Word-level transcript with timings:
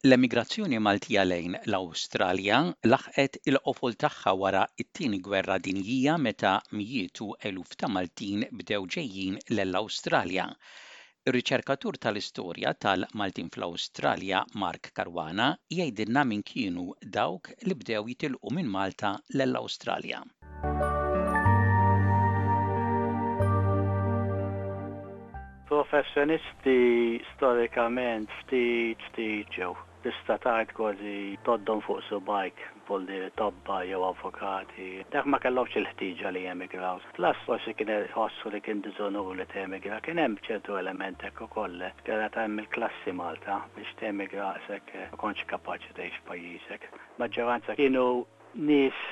L-emigrazzjoni 0.00 0.78
Maltija 0.80 1.26
lejn 1.28 1.58
l-Awstralja 1.68 2.58
laħqet 2.88 3.34
il-qofol 3.50 3.96
tagħha 4.00 4.32
wara 4.42 4.62
t-tieni 4.80 5.18
gwerra 5.26 5.58
dinjija 5.60 6.14
meta 6.16 6.54
mijietu 6.72 7.26
eluf 7.50 7.74
ta' 7.76 7.90
Maltin 7.92 8.46
bdew 8.48 8.86
ġejjin 8.94 9.34
l-Awstralja. 9.52 10.46
Ir-riċerkatur 11.28 11.98
tal-istorja 12.00 12.72
tal-Maltin 12.80 13.50
fl-Awstralja 13.52 14.40
Mark 14.62 14.88
Karwana 14.96 15.50
jgħidilna 15.76 16.24
min 16.30 16.46
kienu 16.48 16.86
dawk 17.18 17.52
li 17.68 17.76
bdew 17.82 18.00
jitilqu 18.08 18.54
minn 18.56 18.72
Malta 18.72 19.12
l-Awstralja. 19.36 20.22
Professjonisti 25.68 26.80
storikament 27.34 28.32
ftit 28.40 29.04
ftit 29.12 29.54
ġew 29.60 29.76
tista' 30.02 30.38
tajt 30.40 30.72
kważi 30.76 31.38
toddon 31.44 31.80
fuq 31.84 32.00
subajk 32.08 32.60
poldi 32.88 33.18
tobba 33.36 33.82
jew 33.84 34.00
avokati. 34.06 34.88
Dak 35.12 35.26
ma 35.28 35.36
kellhomx 35.42 35.74
il-ħtiġa 35.76 36.30
li 36.32 36.42
jemigraw. 36.46 37.02
Tlas 37.18 37.42
xi 37.66 37.74
kien 37.76 37.90
ħossu 38.14 38.52
li 38.54 38.60
kien 38.64 38.80
diżonur 38.84 39.34
li 39.36 39.44
temigra, 39.52 39.98
kien 40.04 40.18
hemm 40.22 40.38
ċertu 40.46 40.78
element 40.80 41.20
hekk 41.24 41.44
ukoll. 41.48 41.84
ta' 42.06 42.30
hemm 42.40 42.62
il-klassi 42.64 43.12
Malta 43.12 43.58
biex 43.76 43.92
temigra 44.00 44.54
sek 44.66 44.94
eh, 44.94 45.08
ma 45.12 45.20
kontx 45.24 45.44
kapaċi 45.52 45.92
tgħix 45.98 46.24
pajjiżek. 46.28 46.88
Maġġoranza 47.20 47.76
kienu 47.76 48.06
nies 48.54 49.02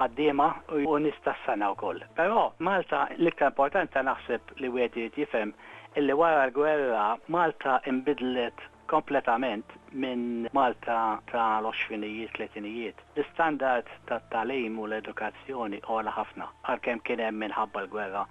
ħaddima 0.00 0.48
u 0.88 0.98
nies 0.98 1.22
tas-sena 1.22 1.70
wkoll. 1.76 2.02
Però 2.18 2.50
Malta 2.58 3.06
l-iktar 3.16 3.54
importanti 3.54 4.02
naħseb 4.10 4.56
li 4.58 4.74
wieħed 4.74 5.08
jifhem 5.22 5.54
illi 5.94 6.14
wara 6.16 6.48
l-gwerra 6.48 7.14
Malta 7.28 7.78
imbidlet 7.86 8.71
kompletament 8.94 9.72
minn 10.04 10.24
Malta 10.56 10.96
ta' 11.30 11.44
l-20 11.62 12.32
30 12.36 12.98
L-standard 13.20 13.92
ta' 14.08 14.18
talim 14.34 14.74
u 14.82 14.86
l-edukazzjoni 14.90 15.78
ola 15.96 16.12
ħafna, 16.18 16.48
għalkemm 16.72 17.00
kien 17.08 17.22
hemm 17.24 17.40
minħabba 17.46 17.84
l-gwerra 17.86 18.24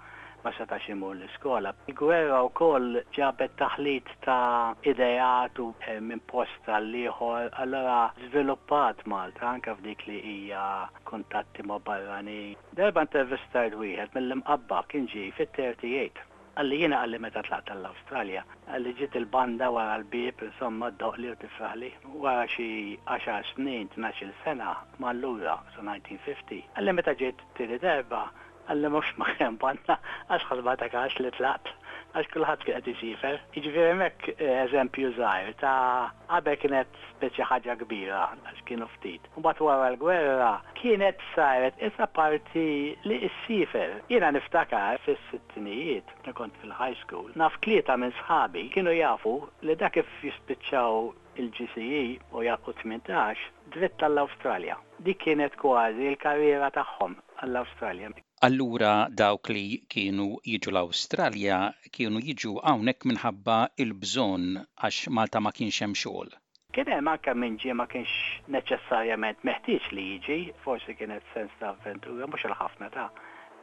ma 0.44 0.50
setax 0.58 0.88
imur 0.96 1.16
l-iskola. 1.18 1.72
Il-gwerra 1.92 2.40
u 2.46 2.50
koll 2.58 3.02
ġabet 3.18 3.54
taħlit 3.62 4.10
ta' 4.26 4.78
idejat 4.92 5.62
u 5.62 5.68
eh, 5.90 5.98
minn 6.02 6.22
tal 6.68 6.90
liħor, 6.94 7.50
allora 7.64 7.98
sviluppat 8.28 9.06
Malta 9.06 9.50
anka 9.56 9.76
f'dik 9.80 10.06
li 10.08 10.18
hija 10.36 10.64
kontatti 11.10 11.62
ma' 11.70 11.80
barrani. 11.86 12.42
Darba 12.82 13.06
intervistajt 13.08 13.78
wieħed 13.82 14.18
mill-imqabba 14.18 14.82
kien 14.94 15.10
ġi 15.14 15.30
fit-38 15.40 16.30
għalli 16.60 16.78
jena 16.82 16.98
għalli 17.04 17.20
meta 17.24 17.42
tlaqt 17.48 17.68
tal-Australja, 17.70 18.42
għalli 18.74 18.92
ġiet 19.00 19.14
il-banda 19.20 19.70
wara 19.74 19.94
l-bib, 20.02 20.42
insomma, 20.48 20.90
d-doqli 20.92 21.30
u 21.32 21.36
tifraħli, 21.44 21.92
wara 22.26 22.46
xi 22.52 22.68
10 23.12 23.48
snin, 23.54 23.88
12 23.96 24.36
sena, 24.44 24.74
mal-lura, 25.00 25.56
sa 25.76 25.84
1950. 25.86 26.62
Għalli 26.76 26.98
meta 27.00 27.16
ġiet 27.24 27.44
tiri 27.60 27.80
darba, 27.86 28.26
għalli 28.70 28.92
mux 28.98 29.14
maħem 29.24 29.60
banda, 29.64 30.00
għax 30.30 30.50
xazbata 30.52 30.92
għax 30.92 31.24
li 31.28 31.34
tlaqt 31.40 31.76
għax 32.14 32.32
kullħat 32.34 32.64
qed 32.68 32.90
isifer. 32.92 33.36
Jiġifieri 33.56 33.92
hemmhekk 33.94 34.30
eh, 34.32 34.48
eżempju 34.66 35.12
zaħir 35.18 35.52
ta' 35.62 36.12
qabel 36.32 36.58
kienet 36.62 36.98
speċi 37.14 37.46
ħagġa 37.48 37.76
kbira 37.84 38.24
għax 38.40 38.64
kienu 38.70 38.88
ftit. 38.98 39.28
Mbat 39.40 39.62
wara 39.64 39.86
l-gwerra 39.94 40.50
kienet 40.82 41.22
saret 41.36 41.78
issa 41.88 42.08
parti 42.18 42.66
li 43.08 43.22
jisifer. 43.24 43.96
Jiena 44.12 44.34
niftakar 44.36 45.00
fis-sittinijiet 45.06 46.12
li 46.28 46.36
kont 46.42 46.56
fil-high 46.62 46.98
school 47.06 47.32
naf 47.40 47.56
klieta 47.64 47.96
minn 48.02 48.14
sħabi 48.22 48.66
kienu 48.76 48.98
jafu 48.98 49.38
li 49.66 49.78
dak 49.82 49.96
kif 50.02 50.12
jispiċċaw 50.26 51.00
il-GCE 51.42 52.04
u 52.36 52.44
jaqqut 52.48 52.80
18 52.86 53.76
dritt 53.76 54.04
għall 54.04 54.24
awstralja 54.26 54.76
Dik 55.08 55.24
kienet 55.24 55.56
kważi 55.60 56.12
l-karriera 56.14 56.68
tagħhom 56.76 57.16
għall-Awstralja 57.42 58.12
allura 58.44 58.94
dawk 59.22 59.46
li 59.54 59.66
kienu 59.94 60.28
jiġu 60.52 60.72
l-Awstralja 60.74 61.58
kienu 61.98 62.18
jiġu 62.28 62.54
hawnhekk 62.64 63.06
minħabba 63.12 63.58
il-bżonn 63.84 64.56
għax 64.88 65.12
Malta 65.18 65.38
ma 65.48 65.52
kienx 65.58 65.78
hemm 65.86 65.94
xogħol. 66.02 66.32
Kien 66.78 66.90
hemm 66.94 67.12
anke 67.14 67.36
minn 67.44 67.60
ġie 67.62 67.76
ma 67.78 67.86
kienx 67.92 68.16
neċessarjament 68.56 69.46
meħtieġ 69.50 69.92
li 69.94 70.08
jiġi, 70.14 70.40
forsi 70.66 70.98
kienet 71.02 71.22
sens 71.36 71.54
ta' 71.60 71.70
avventura 71.76 72.26
mhux 72.32 72.48
il-ħafna 72.50 72.90
ta' 72.98 73.08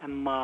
imma 0.07 0.39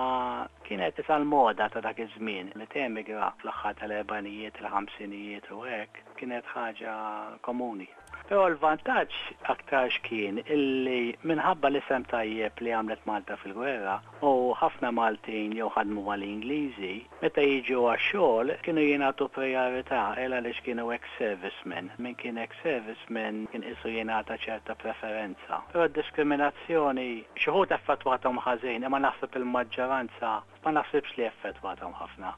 kienet 0.66 0.98
isal 1.04 1.22
moda 1.36 1.70
ta' 1.70 1.84
dak 1.86 2.02
iż-żmien 2.08 2.50
li 2.58 2.66
temigra 2.74 3.30
fl-aħħar 3.38 3.78
tal-erbanijiet, 3.84 4.58
il-ħamsinijiet 4.64 5.46
u 5.54 5.62
hekk 5.62 6.18
kienet 6.18 6.54
ħaġa 6.56 6.98
komuni. 7.46 7.86
Però 8.28 8.42
l-vantaġġ 8.50 9.16
aktarx 9.52 9.96
kien 10.04 10.38
illi 10.54 11.00
minħabba 11.30 11.68
li 11.72 11.80
sem 11.88 12.04
tajjeb 12.12 12.62
li 12.64 12.70
għamlet 12.76 13.02
Malta 13.10 13.34
fil-gwerra 13.40 13.96
u 14.28 14.52
ħafna 14.60 14.92
Maltin 14.98 15.52
jew 15.58 15.66
ħadmu 15.74 16.04
għal-Ingliżi 16.14 16.92
meta 17.24 17.42
jiġu 17.50 17.82
għax-xogħol 17.90 18.52
kienu 18.64 18.84
jingħatu 18.86 19.26
priorità 19.34 20.00
ela 20.24 20.38
għaliex 20.40 20.64
kienu 20.68 20.86
ex-servicemen. 20.96 21.90
Min 22.06 22.16
kien 22.24 22.38
ex-servicemen 22.46 23.42
kien 23.52 23.66
isu 23.74 23.92
jingħata 23.98 24.38
ċerta 24.46 24.78
preferenza. 24.84 25.60
Però 25.74 25.90
diskriminazzjoni 26.00 27.08
xi 27.44 27.52
ħud 27.58 27.76
effettwatom 27.78 28.40
ħażin 28.46 28.88
imma 28.88 29.02
naħseb 29.08 29.36
il-maġġoranza 29.42 30.32
ma 30.64 30.72
naħsibx 30.78 31.18
li 31.20 31.28
effettwatom 31.28 31.92
ħafna 32.00 32.32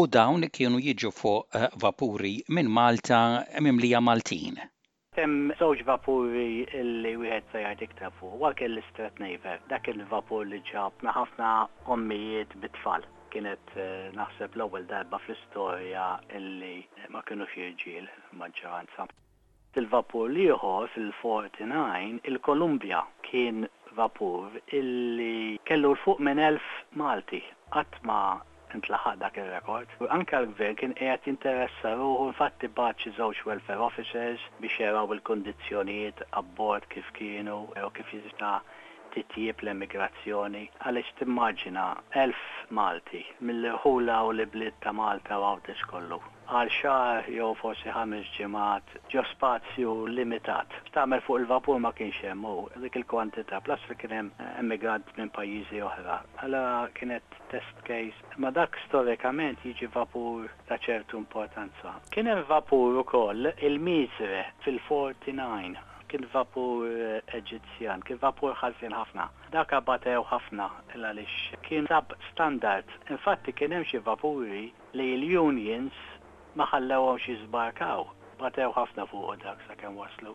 u 0.00 0.04
dawn 0.16 0.44
kienu 0.56 0.80
jiġu 0.88 1.10
fuq 1.18 1.56
eh, 1.60 1.68
vapuri 1.84 2.34
minn 2.52 2.68
Malta 2.80 3.18
mimlija 3.60 4.00
Maltin. 4.10 4.60
Tem 5.16 5.32
żewġ 5.58 5.80
vapuri 5.88 6.66
illi 6.78 7.10
wieħed 7.20 7.44
se 7.52 7.60
jgħid 7.66 7.82
iktar 7.86 8.10
fuq, 8.18 8.34
wa 8.40 8.50
kell 8.58 8.74
l 8.74 8.80
istret 8.82 9.16
Naver, 9.22 9.62
dak 9.70 9.86
il-vapur 9.92 10.42
li 10.50 10.58
ġab 10.68 10.92
ħafna 11.08 11.52
ommijiet 11.94 12.52
bit-tfal. 12.64 13.06
Kienet 13.32 13.72
eh, 13.84 14.10
naħseb 14.18 14.58
l-ewwel 14.58 14.84
darba 14.90 15.16
fl-istorja 15.24 16.04
illi 16.36 16.84
ma 17.14 17.22
kienux 17.30 17.56
jirġiel 17.56 18.10
maġġoranza. 18.42 19.06
Il-vapur 19.80 20.28
liħor 20.36 20.92
fil-49 20.98 22.20
il-Kolumbja 22.34 23.00
kien 23.30 23.64
vapur 23.96 24.52
illi 24.80 25.56
kellu 25.64 25.94
l-fuq 25.94 26.20
minn 26.28 26.44
elf 26.50 26.68
Malti. 26.92 27.40
Għatma 27.72 28.20
intlaħaq 28.76 29.18
dak 29.22 29.38
il-rekord. 29.42 29.92
U 30.02 30.08
Anka 30.16 30.40
l-gvern 30.42 30.76
kien 30.80 30.94
qiegħed 31.00 31.28
jinteressa 31.30 31.92
ruħu 32.00 32.26
infatti 32.32 32.70
bat 32.80 33.02
xi 33.04 33.14
żewġ 33.20 33.40
welfare 33.48 33.84
officers 33.88 34.44
biex 34.64 34.80
jaraw 34.82 35.12
il-kondizzjonijiet 35.16 36.24
abbord 36.42 36.88
kif 36.96 37.10
kienu 37.20 37.58
u 37.86 37.92
kif 38.00 38.12
jiżna 38.18 38.54
titjib 39.16 39.62
l-immigrazzjoni 39.64 40.64
għaliex 40.86 41.14
timmaġina 41.22 41.84
elf 42.22 42.40
Malti 42.78 43.22
mill-ħula 43.48 44.16
u 44.28 44.32
l-bliet 44.36 44.76
ta' 44.84 44.92
Malta 45.00 45.38
u 45.40 45.54
kollu 45.92 46.18
għal 46.56 46.70
xar 46.76 47.28
jew 47.36 47.46
forsi 47.60 47.90
ħames 47.94 48.28
ġimat 48.36 48.92
ġo 49.12 49.22
spazju 49.32 49.94
limitat. 50.18 50.68
Stamel 50.92 51.22
fuq 51.26 51.40
il-vapur 51.40 51.80
ma 51.82 51.90
kienx 51.98 52.20
hemm 52.28 52.44
u 52.50 52.68
dik 52.84 53.00
il-kwantità 53.00 53.58
plus 53.66 53.82
li 53.88 53.96
kien 54.02 54.12
hemm 54.14 54.44
emigrant 54.62 55.08
minn 55.16 55.32
pajjiżi 55.38 55.80
oħra. 55.88 56.20
Alla 56.46 56.62
kienet 56.98 57.40
test 57.50 57.80
case 57.88 58.36
ma 58.38 58.52
dak 58.60 58.76
storikament 58.84 59.64
jiġi 59.66 59.88
vapur 59.98 60.46
ta' 60.70 60.78
ċertu 60.86 61.18
importanza. 61.24 61.96
Kien 62.14 62.28
hemm 62.30 62.44
vapur 62.54 63.00
ukoll 63.02 63.48
il-Mizre 63.56 64.44
fil-49 64.62 65.85
Eh, 66.06 66.10
kien 66.14 66.26
vapur 66.32 66.82
Eġizzjan, 67.36 68.02
kien 68.06 68.20
vapur 68.24 68.52
ħazin 68.60 68.94
ħafna. 68.98 69.24
Dak 69.54 69.72
abatew 69.78 70.22
ħafna 70.32 70.66
l-għalix. 70.98 71.34
kien 71.68 71.86
sab 71.90 72.06
standard. 72.30 72.88
Infatti 73.16 73.56
kien 73.62 73.74
hemm 73.74 73.88
xi 73.90 73.98
vapuri 74.10 74.64
li 75.00 75.08
l-unions 75.20 75.96
ma 76.56 76.64
ħallewhom 76.74 77.16
xi 77.24 77.34
Batew 78.42 78.70
ħafna 78.80 79.02
fuq 79.14 79.36
dak 79.46 79.58
sakemm 79.68 79.94
waslu. 80.04 80.34